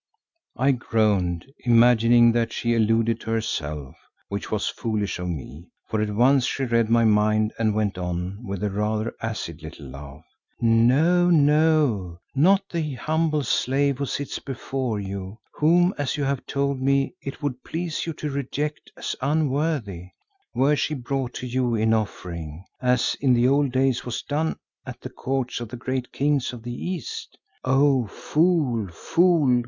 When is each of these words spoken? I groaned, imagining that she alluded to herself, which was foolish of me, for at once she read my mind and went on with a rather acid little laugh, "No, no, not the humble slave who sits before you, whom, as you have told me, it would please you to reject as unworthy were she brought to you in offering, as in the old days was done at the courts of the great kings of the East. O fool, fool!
I 0.57 0.71
groaned, 0.71 1.45
imagining 1.59 2.31
that 2.31 2.51
she 2.51 2.73
alluded 2.73 3.19
to 3.21 3.29
herself, 3.29 3.95
which 4.29 4.49
was 4.49 4.67
foolish 4.67 5.19
of 5.19 5.27
me, 5.29 5.69
for 5.87 6.01
at 6.01 6.09
once 6.09 6.45
she 6.47 6.63
read 6.63 6.89
my 6.89 7.05
mind 7.05 7.53
and 7.59 7.75
went 7.75 7.99
on 7.99 8.43
with 8.43 8.63
a 8.63 8.71
rather 8.71 9.13
acid 9.21 9.61
little 9.61 9.85
laugh, 9.85 10.25
"No, 10.59 11.29
no, 11.29 12.17
not 12.33 12.63
the 12.71 12.95
humble 12.95 13.43
slave 13.43 13.99
who 13.99 14.07
sits 14.07 14.39
before 14.39 14.99
you, 14.99 15.37
whom, 15.53 15.93
as 15.99 16.17
you 16.17 16.23
have 16.23 16.47
told 16.47 16.81
me, 16.81 17.13
it 17.21 17.43
would 17.43 17.63
please 17.63 18.07
you 18.07 18.13
to 18.13 18.31
reject 18.31 18.91
as 18.97 19.15
unworthy 19.21 20.07
were 20.55 20.75
she 20.75 20.95
brought 20.95 21.35
to 21.35 21.45
you 21.45 21.75
in 21.75 21.93
offering, 21.93 22.65
as 22.81 23.15
in 23.21 23.33
the 23.35 23.47
old 23.47 23.71
days 23.71 24.03
was 24.03 24.23
done 24.23 24.57
at 24.83 24.99
the 25.01 25.11
courts 25.11 25.59
of 25.59 25.69
the 25.69 25.77
great 25.77 26.11
kings 26.11 26.53
of 26.53 26.63
the 26.63 26.73
East. 26.73 27.37
O 27.63 28.07
fool, 28.07 28.87
fool! 28.87 29.59